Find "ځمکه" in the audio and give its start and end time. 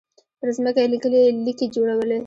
0.57-0.79